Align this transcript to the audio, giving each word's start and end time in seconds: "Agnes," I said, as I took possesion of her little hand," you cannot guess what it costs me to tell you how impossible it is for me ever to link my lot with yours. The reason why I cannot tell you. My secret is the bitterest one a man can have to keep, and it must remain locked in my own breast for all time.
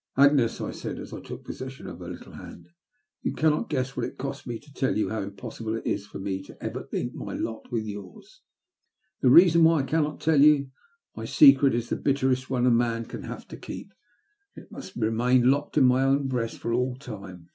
"Agnes," 0.26 0.58
I 0.58 0.70
said, 0.70 0.98
as 0.98 1.12
I 1.12 1.20
took 1.20 1.44
possesion 1.44 1.86
of 1.86 1.98
her 1.98 2.08
little 2.08 2.32
hand," 2.32 2.70
you 3.22 3.34
cannot 3.34 3.68
guess 3.68 3.94
what 3.94 4.06
it 4.06 4.16
costs 4.16 4.46
me 4.46 4.58
to 4.58 4.72
tell 4.72 4.96
you 4.96 5.10
how 5.10 5.20
impossible 5.20 5.74
it 5.74 5.86
is 5.86 6.06
for 6.06 6.18
me 6.18 6.42
ever 6.62 6.84
to 6.84 6.88
link 6.96 7.12
my 7.12 7.34
lot 7.34 7.70
with 7.70 7.84
yours. 7.84 8.40
The 9.20 9.28
reason 9.28 9.64
why 9.64 9.80
I 9.80 9.82
cannot 9.82 10.18
tell 10.18 10.40
you. 10.40 10.70
My 11.14 11.26
secret 11.26 11.74
is 11.74 11.90
the 11.90 11.96
bitterest 11.96 12.48
one 12.48 12.64
a 12.64 12.70
man 12.70 13.04
can 13.04 13.24
have 13.24 13.46
to 13.48 13.58
keep, 13.58 13.92
and 14.54 14.64
it 14.64 14.72
must 14.72 14.96
remain 14.96 15.50
locked 15.50 15.76
in 15.76 15.84
my 15.84 16.04
own 16.04 16.26
breast 16.26 16.56
for 16.58 16.72
all 16.72 16.96
time. 16.96 17.50